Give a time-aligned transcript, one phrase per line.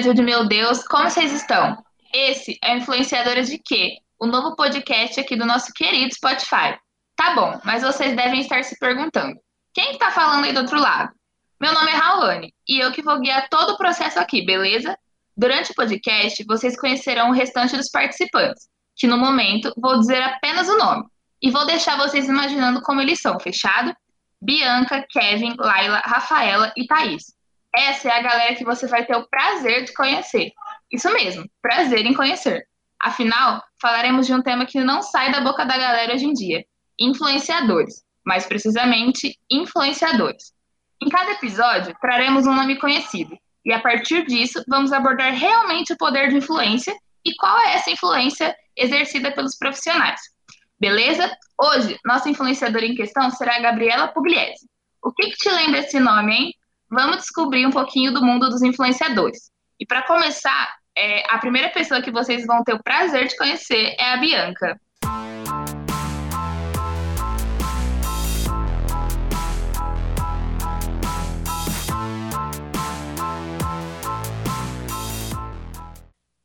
[0.00, 1.76] Brasil de meu Deus, como vocês estão?
[2.10, 3.98] Esse é o Influenciadoras de Quê?
[4.18, 6.78] O novo podcast aqui do nosso querido Spotify.
[7.14, 9.38] Tá bom, mas vocês devem estar se perguntando:
[9.74, 11.12] quem está falando aí do outro lado?
[11.60, 14.96] Meu nome é Raulane e eu que vou guiar todo o processo aqui, beleza?
[15.36, 20.66] Durante o podcast, vocês conhecerão o restante dos participantes, que no momento vou dizer apenas
[20.66, 21.04] o nome
[21.42, 23.94] e vou deixar vocês imaginando como eles são, fechado?
[24.40, 27.38] Bianca, Kevin, Laila, Rafaela e Thaís.
[27.74, 30.52] Essa é a galera que você vai ter o prazer de conhecer.
[30.90, 32.66] Isso mesmo, prazer em conhecer.
[33.00, 36.64] Afinal, falaremos de um tema que não sai da boca da galera hoje em dia:
[36.98, 38.02] influenciadores.
[38.24, 40.52] Mais precisamente, influenciadores.
[41.02, 43.36] Em cada episódio, traremos um nome conhecido.
[43.64, 46.94] E a partir disso, vamos abordar realmente o poder de influência
[47.24, 50.20] e qual é essa influência exercida pelos profissionais.
[50.78, 51.30] Beleza?
[51.58, 54.68] Hoje, nossa influenciadora em questão será a Gabriela Pugliese.
[55.02, 56.54] O que, que te lembra esse nome, hein?
[56.92, 59.52] Vamos descobrir um pouquinho do mundo dos influenciadores.
[59.78, 63.94] E para começar, é, a primeira pessoa que vocês vão ter o prazer de conhecer
[63.96, 64.76] é a Bianca.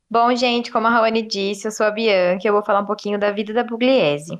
[0.08, 2.86] Bom, gente, como a Raoni disse, eu sou a Bianca e eu vou falar um
[2.86, 4.38] pouquinho da vida da Pugliese.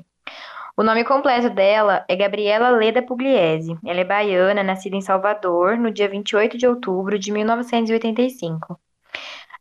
[0.79, 3.75] O nome completo dela é Gabriela Leda Pugliese.
[3.83, 8.79] Ela é baiana, nascida em Salvador no dia 28 de outubro de 1985.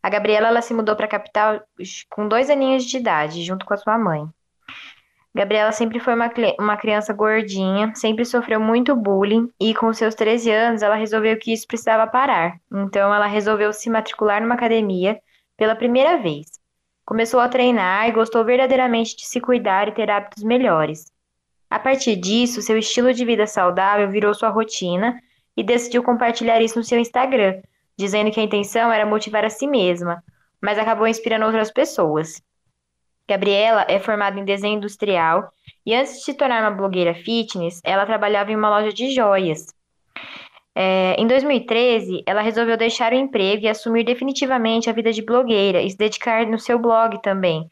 [0.03, 1.63] A Gabriela ela se mudou para a capital
[2.11, 4.29] com dois aninhos de idade, junto com a sua mãe.
[5.35, 10.51] Gabriela sempre foi uma, uma criança gordinha, sempre sofreu muito bullying e com seus 13
[10.51, 12.61] anos ela resolveu que isso precisava parar.
[12.71, 15.19] Então ela resolveu se matricular numa academia
[15.57, 16.47] pela primeira vez.
[17.07, 21.07] Começou a treinar e gostou verdadeiramente de se cuidar e ter hábitos melhores.
[21.71, 25.17] A partir disso, seu estilo de vida saudável virou sua rotina
[25.57, 27.63] e decidiu compartilhar isso no seu Instagram,
[27.97, 30.21] dizendo que a intenção era motivar a si mesma,
[30.61, 32.43] mas acabou inspirando outras pessoas.
[33.29, 35.53] Gabriela é formada em desenho industrial
[35.85, 39.67] e antes de se tornar uma blogueira fitness, ela trabalhava em uma loja de joias.
[40.79, 45.81] É, em 2013, ela resolveu deixar o emprego e assumir definitivamente a vida de blogueira
[45.81, 47.71] e se dedicar no seu blog também,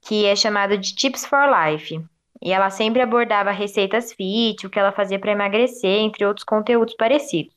[0.00, 2.00] que é chamado de Tips for Life.
[2.40, 6.94] E ela sempre abordava receitas fit, o que ela fazia para emagrecer, entre outros conteúdos
[6.94, 7.52] parecidos.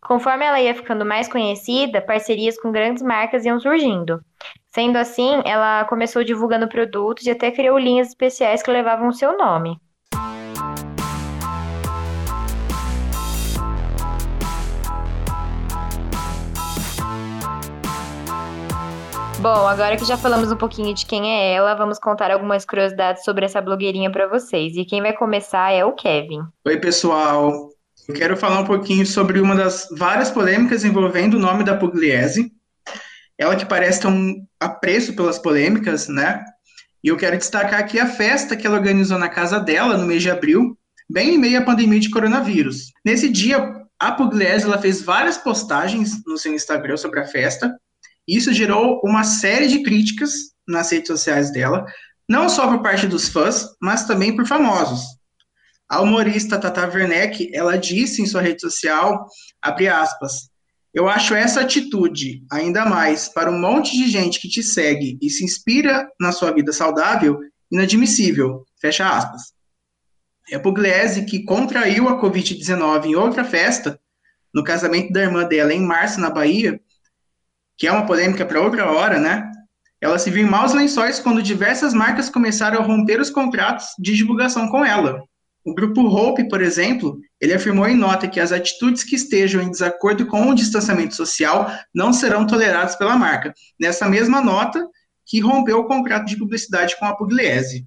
[0.00, 4.20] Conforme ela ia ficando mais conhecida, parcerias com grandes marcas iam surgindo.
[4.66, 9.38] Sendo assim, ela começou divulgando produtos e até criou linhas especiais que levavam o seu
[9.38, 9.78] nome.
[19.44, 23.24] Bom, agora que já falamos um pouquinho de quem é ela, vamos contar algumas curiosidades
[23.24, 24.74] sobre essa blogueirinha para vocês.
[24.74, 26.40] E quem vai começar é o Kevin.
[26.64, 27.68] Oi, pessoal.
[28.08, 32.50] Eu quero falar um pouquinho sobre uma das várias polêmicas envolvendo o nome da Pugliese.
[33.36, 36.42] Ela que parece ter um apreço pelas polêmicas, né?
[37.04, 40.22] E eu quero destacar aqui a festa que ela organizou na casa dela no mês
[40.22, 40.74] de abril,
[41.06, 42.92] bem em meio à pandemia de coronavírus.
[43.04, 47.78] Nesse dia, a Pugliese ela fez várias postagens no seu Instagram sobre a festa,
[48.26, 50.32] isso gerou uma série de críticas
[50.66, 51.84] nas redes sociais dela,
[52.28, 55.02] não só por parte dos fãs, mas também por famosos.
[55.88, 59.26] A humorista Tata Werneck, ela disse em sua rede social,
[59.60, 60.48] abre aspas,
[60.94, 65.28] eu acho essa atitude, ainda mais para um monte de gente que te segue e
[65.28, 67.38] se inspira na sua vida saudável,
[67.70, 69.52] inadmissível, fecha aspas.
[70.50, 73.98] É Pugliese, que contraiu a Covid-19 em outra festa,
[74.54, 76.80] no casamento da irmã dela em março, na Bahia,
[77.76, 79.50] que é uma polêmica para outra hora, né?
[80.00, 84.14] Ela se viu em maus lençóis quando diversas marcas começaram a romper os contratos de
[84.14, 85.22] divulgação com ela.
[85.64, 89.70] O grupo Hope, por exemplo, ele afirmou em nota que as atitudes que estejam em
[89.70, 93.54] desacordo com o distanciamento social não serão toleradas pela marca.
[93.80, 94.86] Nessa mesma nota,
[95.24, 97.86] que rompeu o contrato de publicidade com a Pugliese.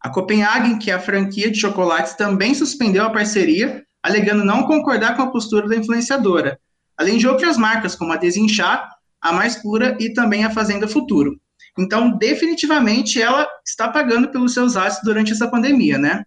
[0.00, 5.16] A Copenhagen, que é a franquia de chocolates, também suspendeu a parceria, alegando não concordar
[5.16, 6.58] com a postura da influenciadora,
[6.98, 8.88] além de outras marcas, como a Desinchar,
[9.20, 11.40] a Mais Pura e também a Fazenda Futuro.
[11.78, 16.24] Então, definitivamente, ela está pagando pelos seus atos durante essa pandemia, né?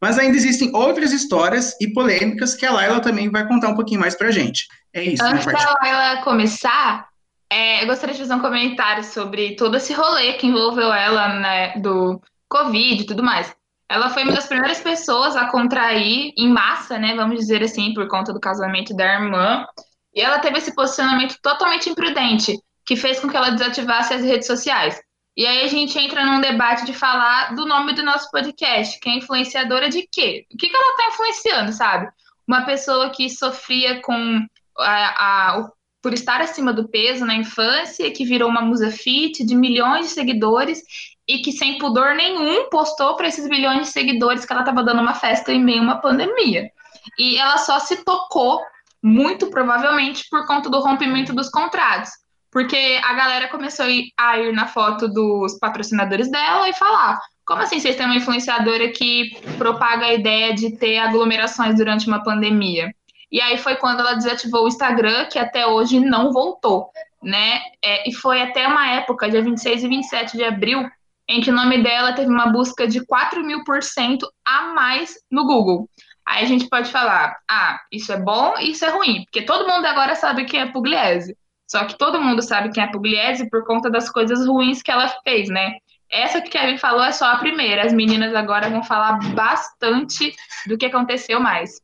[0.00, 4.00] Mas ainda existem outras histórias e polêmicas que a Laila também vai contar um pouquinho
[4.00, 4.66] mais pra gente.
[4.92, 5.22] É isso.
[5.22, 7.08] Antes da Laila começar,
[7.50, 11.78] é, eu gostaria de fazer um comentário sobre todo esse rolê que envolveu ela, né,
[11.78, 13.54] do Covid e tudo mais.
[13.92, 17.14] Ela foi uma das primeiras pessoas a contrair em massa, né?
[17.14, 19.66] Vamos dizer assim, por conta do casamento da irmã.
[20.14, 24.46] E ela teve esse posicionamento totalmente imprudente, que fez com que ela desativasse as redes
[24.46, 24.98] sociais.
[25.36, 29.10] E aí a gente entra num debate de falar do nome do nosso podcast, que
[29.10, 30.46] é influenciadora de quê?
[30.50, 32.08] O que, que ela está influenciando, sabe?
[32.48, 34.46] Uma pessoa que sofria com
[34.78, 39.54] a, a, por estar acima do peso na infância, que virou uma musa fit de
[39.54, 40.82] milhões de seguidores
[41.32, 45.00] e que sem pudor nenhum postou para esses milhões de seguidores que ela estava dando
[45.00, 46.70] uma festa em meio a uma pandemia.
[47.18, 48.60] E ela só se tocou
[49.02, 52.10] muito provavelmente por conta do rompimento dos contratos.
[52.50, 53.86] Porque a galera começou
[54.18, 58.90] a ir na foto dos patrocinadores dela e falar: como assim vocês têm uma influenciadora
[58.90, 62.92] que propaga a ideia de ter aglomerações durante uma pandemia?
[63.30, 66.90] E aí foi quando ela desativou o Instagram, que até hoje não voltou,
[67.22, 67.62] né?
[67.82, 70.86] É, e foi até uma época, dia 26 e 27 de abril,
[71.28, 75.14] em que o nome dela teve uma busca de 4 mil por cento a mais
[75.30, 75.88] no Google.
[76.26, 79.68] Aí a gente pode falar, ah, isso é bom e isso é ruim, porque todo
[79.68, 81.36] mundo agora sabe quem é Pugliese.
[81.68, 85.08] Só que todo mundo sabe quem é Pugliese por conta das coisas ruins que ela
[85.24, 85.76] fez, né?
[86.10, 87.86] Essa que Kevin falou é só a primeira.
[87.86, 90.34] As meninas agora vão falar bastante
[90.66, 91.80] do que aconteceu mais.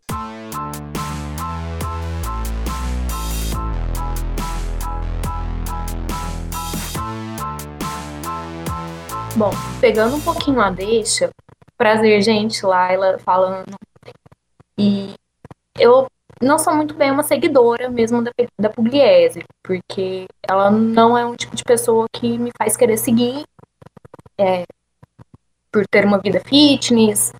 [9.38, 11.30] Bom, pegando um pouquinho a deixa,
[11.76, 13.72] prazer, gente, Laila falando.
[14.76, 15.14] E
[15.78, 16.08] eu
[16.42, 21.36] não sou muito bem uma seguidora mesmo da, da Pugliese, porque ela não é um
[21.36, 23.44] tipo de pessoa que me faz querer seguir
[24.36, 24.64] é,
[25.70, 27.30] por ter uma vida fitness,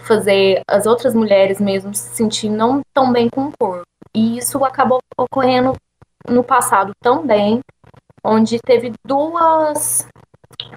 [0.00, 3.86] fazer as outras mulheres mesmo se sentir não tão bem com o corpo.
[4.12, 5.74] E isso acabou ocorrendo
[6.28, 7.60] no passado também,
[8.24, 10.08] onde teve duas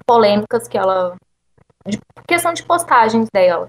[0.06, 1.16] polêmicas que ela.
[1.86, 3.68] De questão de postagens dela.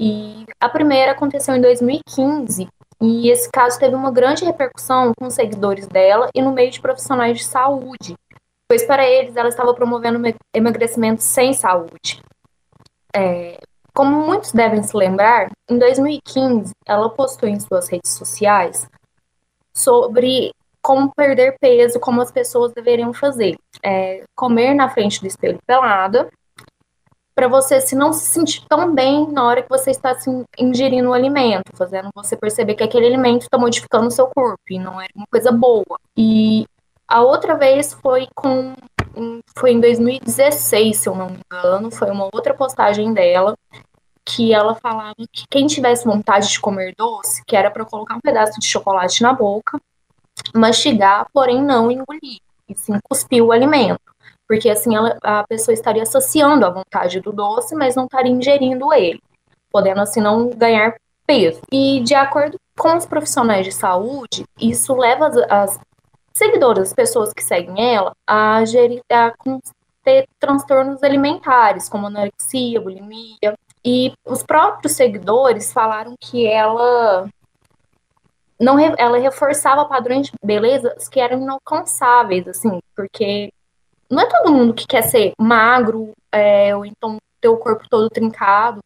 [0.00, 2.68] E a primeira aconteceu em 2015,
[3.00, 6.80] e esse caso teve uma grande repercussão com os seguidores dela e no meio de
[6.80, 8.16] profissionais de saúde,
[8.68, 10.20] pois para eles ela estava promovendo
[10.54, 12.20] emagrecimento sem saúde.
[13.14, 13.58] É,
[13.94, 18.88] como muitos devem se lembrar, em 2015 ela postou em suas redes sociais
[19.72, 20.52] sobre
[20.82, 23.56] como perder peso, como as pessoas deveriam fazer.
[23.82, 26.28] É, comer na frente do espelho pelada,
[27.38, 31.10] para você se não se sentir tão bem na hora que você está assim, ingerindo
[31.10, 35.00] o alimento, fazendo você perceber que aquele alimento está modificando o seu corpo e não
[35.00, 36.00] é uma coisa boa.
[36.16, 36.66] E
[37.06, 38.74] a outra vez foi com
[39.56, 43.56] foi em 2016, se eu não me engano, foi uma outra postagem dela
[44.24, 48.20] que ela falava que quem tivesse vontade de comer doce, que era para colocar um
[48.20, 49.80] pedaço de chocolate na boca
[50.54, 54.00] mastigar, porém não engolir, e sim cuspir o alimento.
[54.46, 58.92] Porque assim ela, a pessoa estaria associando a vontade do doce, mas não estaria ingerindo
[58.92, 59.20] ele,
[59.70, 60.94] podendo assim não ganhar
[61.26, 61.60] peso.
[61.70, 65.80] E de acordo com os profissionais de saúde, isso leva as, as
[66.34, 69.32] seguidoras, as pessoas que seguem ela, a gerir, a
[70.02, 73.54] ter transtornos alimentares, como anorexia, bulimia.
[73.84, 77.28] E os próprios seguidores falaram que ela
[78.60, 83.52] não ela reforçava padrões de beleza que eram inalcançáveis, assim, porque
[84.10, 88.10] não é todo mundo que quer ser magro, é, ou então ter o corpo todo
[88.10, 88.80] trincado.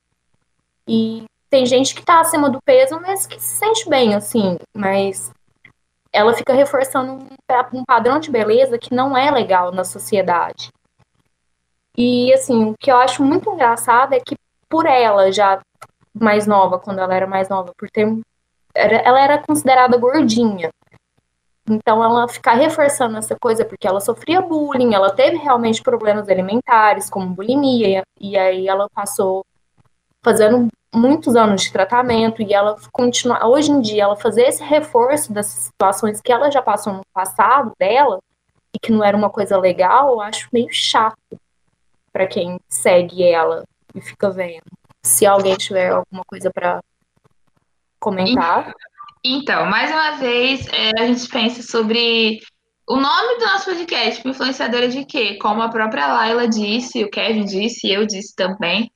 [0.86, 5.30] E tem gente que tá acima do peso, mas que se sente bem, assim, mas
[6.12, 10.70] ela fica reforçando um, um padrão de beleza que não é legal na sociedade.
[11.96, 14.36] E, assim, o que eu acho muito engraçado é que
[14.69, 15.60] por ela já
[16.14, 18.06] mais nova, quando ela era mais nova, por ter
[18.74, 20.70] era, ela era considerada gordinha.
[21.69, 27.08] Então, ela ficar reforçando essa coisa porque ela sofria bullying, ela teve realmente problemas alimentares,
[27.08, 29.44] como bulimia, e aí ela passou
[30.22, 35.32] fazendo muitos anos de tratamento e ela continua hoje em dia ela fazer esse reforço
[35.32, 38.19] das situações que ela já passou no passado dela
[38.74, 41.17] e que não era uma coisa legal, eu acho meio chato
[42.12, 43.64] para quem segue ela
[43.94, 44.64] e fica vendo.
[45.02, 46.81] Se alguém tiver alguma coisa para
[48.03, 48.75] comentar.
[49.25, 52.41] Então, mais uma vez, é, a gente pensa sobre
[52.89, 55.39] o nome do nosso podcast, influenciadora de quê?
[55.41, 58.91] Como a própria Laila disse, o Kevin disse, eu disse também.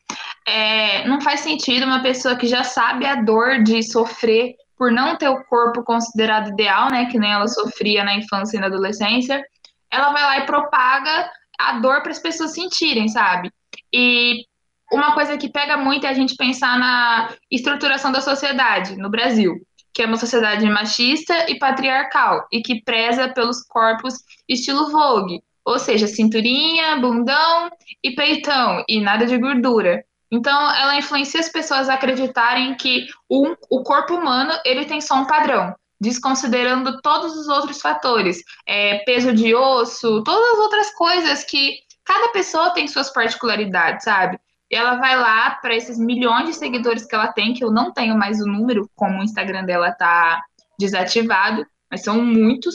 [0.45, 5.17] É, não faz sentido uma pessoa que já sabe a dor de sofrer por não
[5.17, 7.07] ter o corpo considerado ideal, né?
[7.07, 9.43] Que nem ela sofria na infância e na adolescência.
[9.91, 13.51] Ela vai lá e propaga a dor para as pessoas sentirem, sabe?
[13.93, 14.45] E
[14.93, 19.55] uma coisa que pega muito é a gente pensar na estruturação da sociedade no Brasil,
[19.93, 24.14] que é uma sociedade machista e patriarcal e que preza pelos corpos
[24.49, 27.71] estilo Vogue, ou seja, cinturinha, bundão
[28.02, 30.05] e peitão e nada de gordura.
[30.31, 35.14] Então, ela influencia as pessoas a acreditarem que um, o corpo humano ele tem só
[35.16, 41.45] um padrão, desconsiderando todos os outros fatores, é, peso de osso, todas as outras coisas
[41.45, 44.38] que cada pessoa tem suas particularidades, sabe?
[44.70, 48.16] Ela vai lá para esses milhões de seguidores que ela tem, que eu não tenho
[48.16, 50.42] mais o número, como o Instagram dela tá
[50.78, 52.75] desativado, mas são muitos.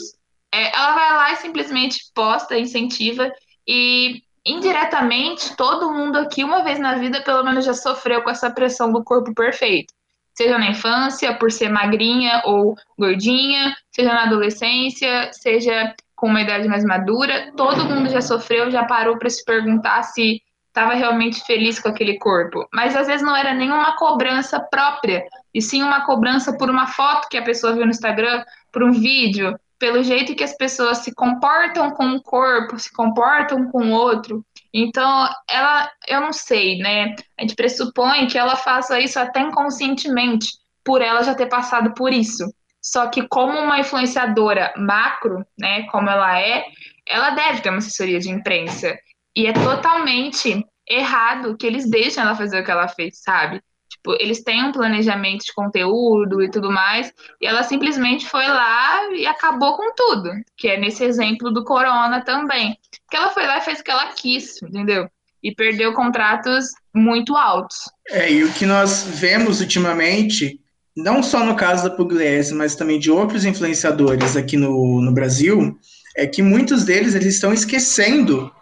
[0.52, 3.30] É, ela vai lá e simplesmente posta, incentiva
[3.66, 8.50] e indiretamente todo mundo aqui uma vez na vida pelo menos já sofreu com essa
[8.50, 9.94] pressão do corpo perfeito.
[10.34, 16.66] Seja na infância, por ser magrinha ou gordinha, seja na adolescência, seja com uma idade
[16.68, 20.40] mais madura, todo mundo já sofreu, já parou para se perguntar se
[20.72, 22.66] estava realmente feliz com aquele corpo.
[22.72, 25.24] Mas às vezes não era nenhuma cobrança própria,
[25.54, 28.90] e sim uma cobrança por uma foto que a pessoa viu no Instagram, por um
[28.90, 33.90] vídeo, pelo jeito que as pessoas se comportam com um corpo, se comportam com o
[33.90, 34.44] outro.
[34.72, 37.14] Então, ela, eu não sei, né?
[37.38, 40.48] A gente pressupõe que ela faça isso até inconscientemente,
[40.84, 42.44] por ela já ter passado por isso.
[42.80, 46.64] Só que como uma influenciadora macro, né, como ela é,
[47.06, 48.96] ela deve ter uma assessoria de imprensa.
[49.36, 53.62] E é totalmente errado que eles deixem ela fazer o que ela fez, sabe?
[53.88, 59.12] Tipo, eles têm um planejamento de conteúdo e tudo mais, e ela simplesmente foi lá
[59.12, 62.76] e acabou com tudo, que é nesse exemplo do Corona também.
[63.10, 65.08] Que ela foi lá e fez o que ela quis, entendeu?
[65.42, 67.76] E perdeu contratos muito altos.
[68.08, 70.60] É, e o que nós vemos ultimamente,
[70.96, 75.78] não só no caso da Pugliese, mas também de outros influenciadores aqui no, no Brasil,
[76.16, 78.52] é que muitos deles eles estão esquecendo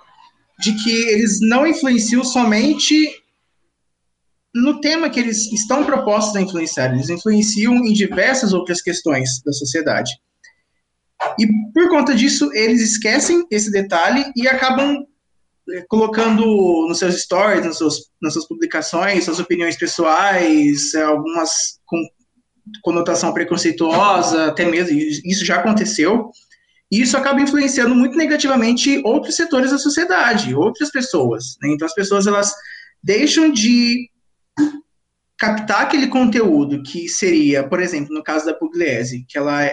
[0.61, 2.95] de que eles não influenciam somente
[4.55, 9.53] no tema que eles estão propostos a influenciar, eles influenciam em diversas outras questões da
[9.53, 10.13] sociedade.
[11.39, 15.07] E por conta disso, eles esquecem esse detalhe e acabam
[15.71, 16.45] eh, colocando
[16.89, 22.03] nos seus stories, nos seus, nas suas publicações, suas opiniões pessoais, eh, algumas com
[22.83, 26.31] conotação preconceituosa, até mesmo, isso já aconteceu,
[26.91, 31.57] e isso acaba influenciando muito negativamente outros setores da sociedade, outras pessoas.
[31.63, 31.71] Né?
[31.71, 32.53] Então, as pessoas elas
[33.03, 34.11] deixam de
[35.39, 39.71] captar aquele conteúdo que seria, por exemplo, no caso da Pugliese, que ela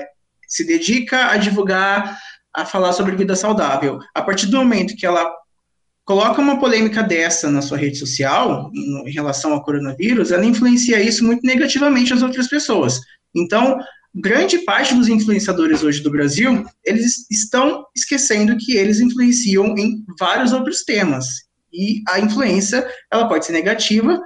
[0.48, 2.18] se dedica a divulgar,
[2.56, 4.00] a falar sobre vida saudável.
[4.16, 5.30] A partir do momento que ela
[6.06, 11.26] coloca uma polêmica dessa na sua rede social, em relação ao coronavírus, ela influencia isso
[11.26, 13.02] muito negativamente as outras pessoas.
[13.36, 13.78] Então,
[14.22, 20.52] grande parte dos influenciadores hoje do Brasil, eles estão esquecendo que eles influenciam em vários
[20.54, 21.26] outros temas.
[21.72, 24.20] E a influência, ela pode ser negativa,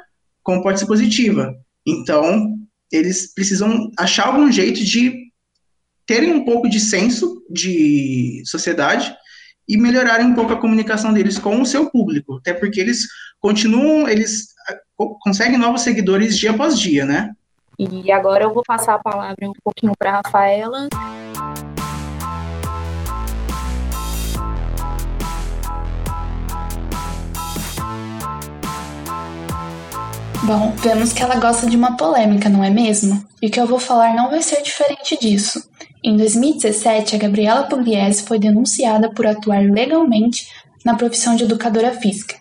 [0.43, 1.53] como pode ser positiva.
[1.85, 2.55] Então,
[2.91, 5.31] eles precisam achar algum jeito de
[6.05, 9.13] terem um pouco de senso de sociedade
[9.67, 13.07] e melhorarem um pouco a comunicação deles com o seu público, até porque eles
[13.39, 14.47] continuam, eles
[15.21, 17.31] conseguem novos seguidores dia após dia, né?
[17.79, 20.87] E agora eu vou passar a palavra um pouquinho para a Rafaela.
[30.43, 33.23] Bom, vemos que ela gosta de uma polêmica, não é mesmo?
[33.41, 35.69] E o que eu vou falar não vai ser diferente disso.
[36.03, 40.47] Em 2017, a Gabriela Pugliese foi denunciada por atuar legalmente
[40.83, 42.35] na profissão de educadora física,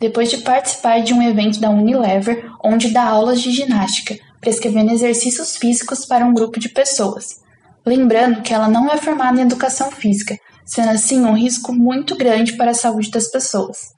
[0.00, 5.56] depois de participar de um evento da Unilever onde dá aulas de ginástica, prescrevendo exercícios
[5.56, 7.40] físicos para um grupo de pessoas.
[7.86, 12.52] Lembrando que ela não é formada em educação física, sendo assim um risco muito grande
[12.58, 13.92] para a saúde das pessoas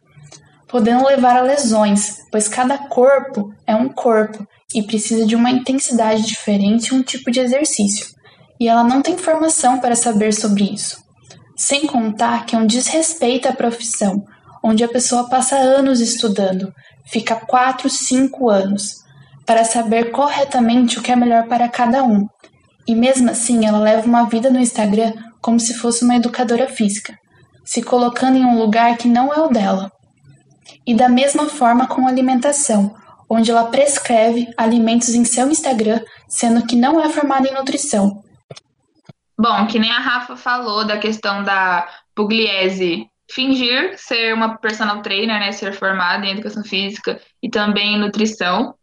[0.74, 6.22] podendo levar a lesões, pois cada corpo é um corpo e precisa de uma intensidade
[6.22, 8.08] diferente e um tipo de exercício,
[8.58, 11.00] e ela não tem formação para saber sobre isso.
[11.56, 14.24] Sem contar que é um desrespeito à profissão,
[14.64, 16.74] onde a pessoa passa anos estudando,
[17.06, 19.03] fica 4, 5 anos,
[19.46, 22.28] para saber corretamente o que é melhor para cada um.
[22.86, 27.18] E mesmo assim, ela leva uma vida no Instagram como se fosse uma educadora física,
[27.64, 29.90] se colocando em um lugar que não é o dela.
[30.86, 32.94] E da mesma forma com alimentação,
[33.28, 38.22] onde ela prescreve alimentos em seu Instagram, sendo que não é formada em nutrição.
[39.38, 45.40] Bom, que nem a Rafa falou da questão da Pugliese fingir ser uma personal trainer,
[45.40, 48.74] né, ser formada em educação física e também em nutrição,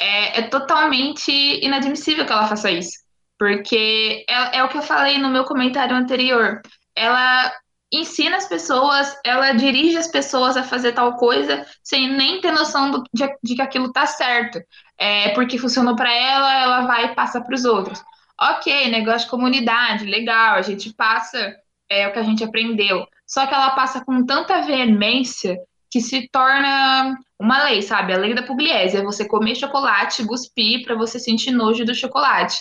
[0.00, 1.30] é, é totalmente
[1.64, 2.98] inadmissível que ela faça isso,
[3.38, 6.60] porque é, é o que eu falei no meu comentário anterior.
[6.96, 7.52] Ela
[7.92, 12.90] ensina as pessoas, ela dirige as pessoas a fazer tal coisa sem nem ter noção
[12.90, 14.60] do, de, de, que aquilo tá certo.
[14.96, 18.02] É, porque funcionou para ela, ela vai e passa para os outros.
[18.40, 21.54] Ok, negócio de comunidade, legal, a gente passa
[21.90, 23.06] é, o que a gente aprendeu.
[23.26, 25.56] Só que ela passa com tanta veemência
[25.90, 28.12] que se torna uma lei, sabe?
[28.12, 32.58] A lei da Pugliese é você comer chocolate, cuspir para você sentir nojo do chocolate.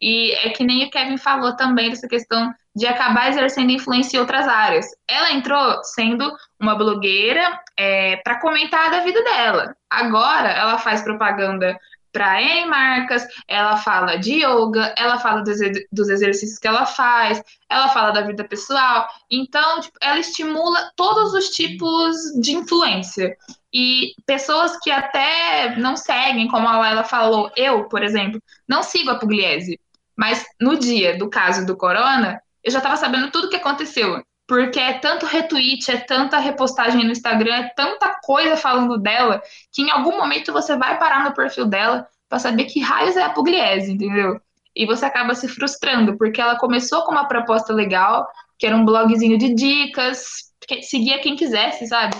[0.00, 4.20] E é que nem o Kevin falou também dessa questão de acabar exercendo influência em
[4.20, 4.86] outras áreas.
[5.08, 9.76] Ela entrou sendo uma blogueira é, para comentar da vida dela.
[9.88, 11.78] Agora ela faz propaganda
[12.14, 15.58] para N marcas, ela fala de yoga, ela fala dos,
[15.90, 19.08] dos exercícios que ela faz, ela fala da vida pessoal.
[19.28, 23.36] Então, tipo, ela estimula todos os tipos de influência.
[23.72, 29.10] E pessoas que até não seguem, como a Laila falou, eu, por exemplo, não sigo
[29.10, 29.80] a Pugliese,
[30.16, 34.22] mas no dia do caso do Corona, eu já estava sabendo tudo o que aconteceu.
[34.46, 39.82] Porque é tanto retweet, é tanta repostagem no Instagram, é tanta coisa falando dela, que
[39.82, 43.30] em algum momento você vai parar no perfil dela para saber que raios é a
[43.30, 44.40] Pugliese, entendeu?
[44.76, 48.84] E você acaba se frustrando, porque ela começou com uma proposta legal, que era um
[48.84, 52.16] blogzinho de dicas, que seguia quem quisesse, sabe?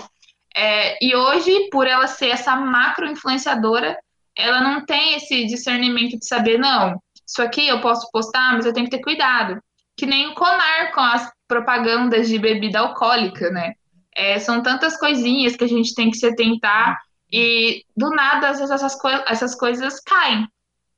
[0.55, 3.97] É, e hoje, por ela ser essa macro influenciadora,
[4.35, 8.73] ela não tem esse discernimento de saber, não, isso aqui eu posso postar, mas eu
[8.73, 9.61] tenho que ter cuidado.
[9.97, 13.73] Que nem o Conar com as propagandas de bebida alcoólica, né?
[14.15, 16.97] É, são tantas coisinhas que a gente tem que se atentar
[17.31, 20.47] e do nada às vezes essas, co essas coisas caem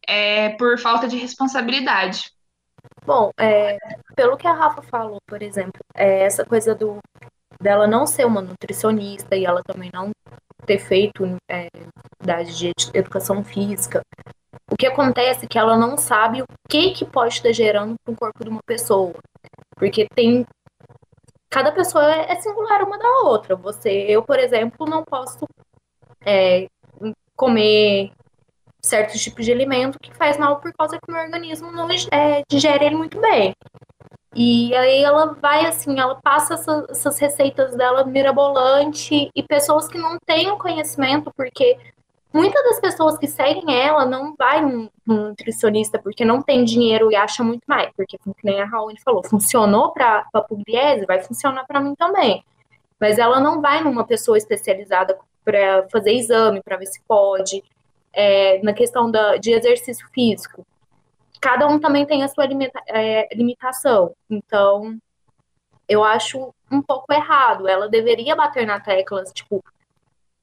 [0.07, 2.31] é, por falta de responsabilidade.
[3.03, 3.77] Bom, é,
[4.15, 6.99] pelo que a Rafa falou, por exemplo, é, essa coisa do
[7.59, 10.11] dela não ser uma nutricionista e ela também não
[10.67, 11.67] ter feito é,
[12.21, 14.01] da de educação física,
[14.69, 18.13] o que acontece é que ela não sabe o que, que pode estar gerando para
[18.13, 19.13] o corpo de uma pessoa.
[19.75, 20.45] Porque tem.
[21.49, 23.55] Cada pessoa é singular uma da outra.
[23.55, 25.47] Você, eu, por exemplo, não posso
[26.25, 26.67] é,
[27.35, 28.11] comer
[28.83, 32.43] certos tipos de alimento que faz mal por causa que o meu organismo não é,
[32.49, 33.53] digere ele muito bem.
[34.39, 39.97] E aí ela vai assim, ela passa essa, essas receitas dela mirabolante e pessoas que
[39.97, 41.75] não têm o conhecimento, porque
[42.33, 47.11] Muitas das pessoas que seguem ela não vai num, num nutricionista porque não tem dinheiro
[47.11, 47.89] e acha muito mais.
[47.95, 52.43] Porque, como nem a Raul falou, funcionou para a Pugliese, vai funcionar para mim também.
[52.99, 57.63] Mas ela não vai numa pessoa especializada para fazer exame, para ver se pode.
[58.13, 60.65] É, na questão da, de exercício físico.
[61.41, 64.15] Cada um também tem a sua limita, é, limitação.
[64.29, 64.97] Então,
[65.87, 67.67] eu acho um pouco errado.
[67.67, 69.63] Ela deveria bater na tecla, tipo,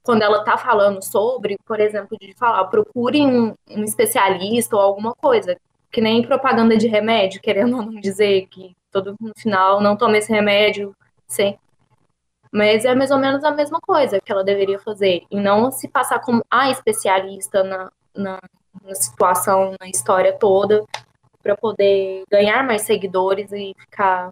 [0.05, 5.15] quando ela está falando sobre, por exemplo, de falar, procure um, um, especialista ou alguma
[5.15, 5.57] coisa,
[5.91, 10.31] que nem propaganda de remédio, querendo não dizer que todo no final não tome esse
[10.31, 10.95] remédio,
[11.27, 11.57] sim.
[12.53, 15.89] Mas é mais ou menos a mesma coisa que ela deveria fazer, e não se
[15.89, 18.39] passar como a especialista na, na,
[18.85, 20.85] na situação, na história toda,
[21.43, 24.31] para poder ganhar mais seguidores e ficar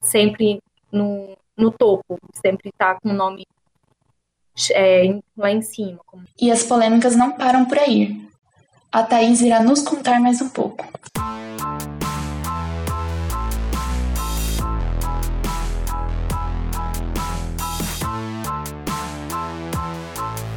[0.00, 3.46] sempre no, no topo, sempre estar tá com o nome
[4.72, 6.00] é, lá em cima.
[6.40, 8.20] E as polêmicas não param por aí.
[8.90, 10.84] A Thaís irá nos contar mais um pouco.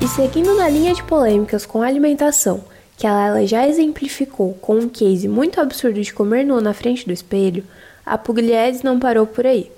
[0.02, 2.64] E seguindo na linha de polêmicas com a alimentação,
[2.98, 7.06] que a Layla já exemplificou com um case muito absurdo de comer nu na frente
[7.06, 7.64] do espelho,
[8.06, 9.72] a Pugliese não parou por aí.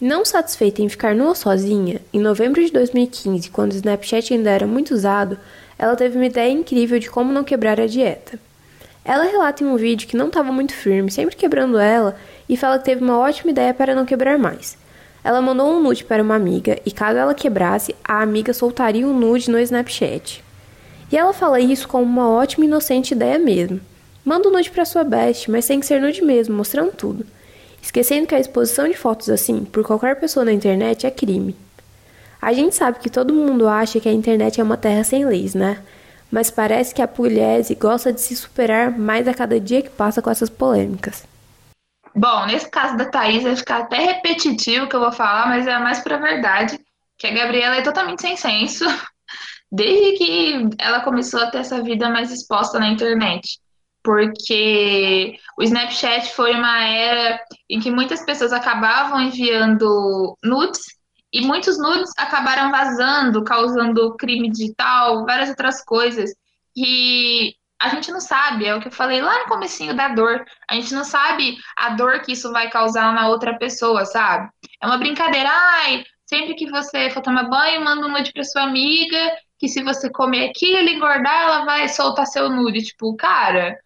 [0.00, 4.66] Não satisfeita em ficar nua sozinha, em novembro de 2015, quando o Snapchat ainda era
[4.66, 5.38] muito usado,
[5.78, 8.38] ela teve uma ideia incrível de como não quebrar a dieta.
[9.04, 12.16] Ela relata em um vídeo que não estava muito firme, sempre quebrando ela,
[12.48, 14.78] e fala que teve uma ótima ideia para não quebrar mais.
[15.22, 19.16] Ela mandou um nude para uma amiga e caso ela quebrasse, a amiga soltaria um
[19.16, 20.41] nude no Snapchat.
[21.12, 23.80] E ela fala isso como uma ótima e inocente ideia mesmo.
[24.24, 27.26] Manda um nude para sua best, mas que ser nude mesmo, mostrando tudo
[27.82, 31.56] esquecendo que a exposição de fotos assim por qualquer pessoa na internet é crime.
[32.40, 35.54] A gente sabe que todo mundo acha que a internet é uma terra sem leis,
[35.54, 35.82] né?
[36.30, 40.22] Mas parece que a Pugliese gosta de se superar mais a cada dia que passa
[40.22, 41.24] com essas polêmicas.
[42.14, 45.66] Bom, nesse caso da Thaís vai ficar até repetitivo o que eu vou falar, mas
[45.66, 46.78] é mais pra verdade,
[47.18, 48.84] que a Gabriela é totalmente sem senso,
[49.72, 53.58] desde que ela começou a ter essa vida mais exposta na internet
[54.02, 60.80] porque o Snapchat foi uma era em que muitas pessoas acabavam enviando nudes
[61.32, 66.30] e muitos nudes acabaram vazando, causando crime digital, várias outras coisas.
[66.76, 70.44] E a gente não sabe, é o que eu falei lá no comecinho da dor.
[70.68, 74.50] A gente não sabe a dor que isso vai causar na outra pessoa, sabe?
[74.80, 78.64] É uma brincadeira, ai, sempre que você for tomar banho, manda um nude para sua
[78.64, 79.32] amiga,
[79.62, 82.82] que se você comer aquilo e engordar, ela vai soltar seu nude.
[82.82, 83.78] Tipo, cara,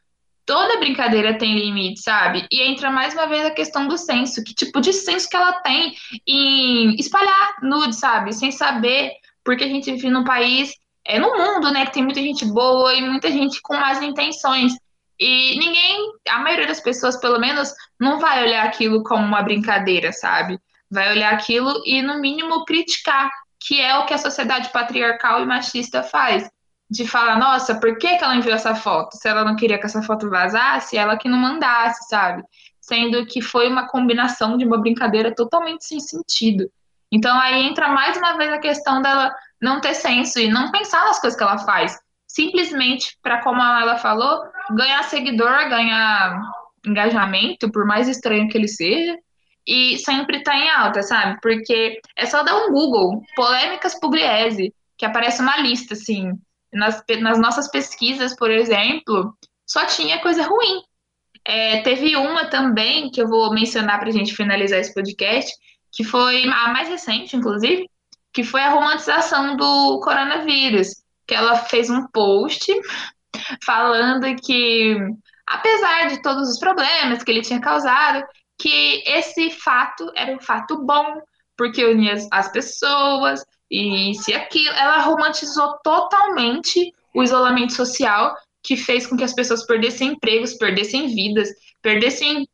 [0.47, 2.47] toda brincadeira tem limite, sabe?
[2.51, 5.53] E entra mais uma vez a questão do senso, que tipo de senso que ela
[5.61, 5.95] tem
[6.27, 8.33] em espalhar nude, sabe?
[8.33, 9.13] Sem saber,
[9.45, 10.73] porque a gente vive num país,
[11.05, 14.73] é no mundo, né, que tem muita gente boa e muita gente com más intenções.
[15.21, 20.11] E ninguém, a maioria das pessoas, pelo menos, não vai olhar aquilo como uma brincadeira,
[20.11, 20.59] sabe?
[20.91, 25.47] Vai olhar aquilo e, no mínimo, criticar, que é o que a sociedade patriarcal e
[25.47, 26.49] machista faz
[26.89, 29.17] de falar, nossa, por que, que ela enviou essa foto?
[29.17, 32.45] Se ela não queria que essa foto vazasse, ela que não mandasse, sabe?
[32.81, 36.71] Sendo que foi uma combinação de uma brincadeira totalmente sem sentido.
[37.11, 41.05] Então aí entra mais uma vez a questão dela não ter senso e não pensar
[41.07, 41.99] nas coisas que ela faz.
[42.27, 46.41] Simplesmente para, como ela falou, ganhar seguidor, ganhar
[46.87, 49.17] engajamento, por mais estranho que ele seja,
[49.67, 51.39] e sempre tá em alta, sabe?
[51.43, 56.33] Porque é só dar um Google, polêmicas Pugliese, que aparece uma lista, assim.
[56.73, 59.35] Nas, nas nossas pesquisas, por exemplo,
[59.67, 60.83] só tinha coisa ruim.
[61.45, 65.53] É, teve uma também, que eu vou mencionar pra gente finalizar esse podcast,
[65.93, 67.89] que foi a mais recente, inclusive,
[68.33, 70.89] que foi a romantização do coronavírus,
[71.27, 72.71] que ela fez um post
[73.65, 74.97] falando que,
[75.47, 78.25] apesar de todos os problemas que ele tinha causado,
[78.59, 81.21] que esse fato era um fato bom,
[81.57, 84.75] porque unia as pessoas e se aquilo.
[84.75, 91.15] Ela romantizou totalmente o isolamento social, que fez com que as pessoas perdessem empregos, perdessem
[91.15, 91.49] vidas,
[91.83, 92.49] perdessem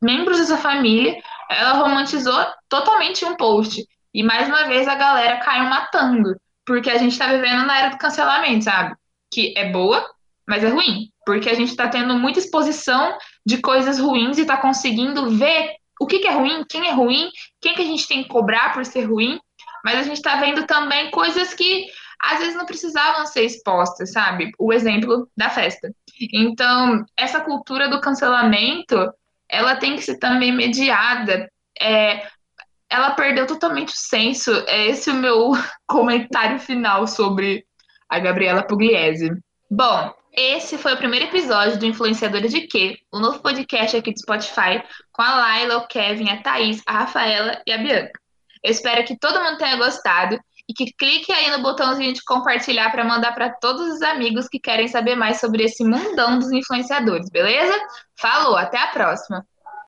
[0.00, 1.16] membros dessa família.
[1.50, 3.86] Ela romantizou totalmente um post.
[4.12, 6.36] E mais uma vez a galera caiu matando,
[6.66, 8.94] porque a gente está vivendo na era do cancelamento, sabe?
[9.32, 10.04] Que é boa,
[10.46, 13.16] mas é ruim, porque a gente está tendo muita exposição
[13.48, 17.30] de coisas ruins e está conseguindo ver o que, que, é ruim, quem é ruim,
[17.62, 19.40] quem que a gente tem que cobrar por ser ruim,
[19.82, 21.86] mas a gente está vendo também coisas que
[22.20, 24.52] às vezes não precisavam ser expostas, sabe?
[24.58, 25.90] O exemplo da festa.
[26.30, 29.10] Então, essa cultura do cancelamento,
[29.48, 31.50] ela tem que ser também mediada.
[31.80, 32.28] É,
[32.90, 34.52] ela perdeu totalmente o senso.
[34.66, 35.52] É esse o meu
[35.88, 37.64] comentário final sobre
[38.10, 39.30] a Gabriela Pugliese.
[39.70, 42.98] Bom, esse foi o primeiro episódio do Influenciadores de Quê?
[43.12, 47.60] O novo podcast aqui do Spotify com a Laila, o Kevin, a Thaís, a Rafaela
[47.66, 48.12] e a Bianca.
[48.62, 50.38] Eu espero que todo mundo tenha gostado
[50.68, 54.60] e que clique aí no botãozinho de compartilhar para mandar para todos os amigos que
[54.60, 57.74] querem saber mais sobre esse mundão dos influenciadores, beleza?
[58.16, 59.46] Falou, até a próxima!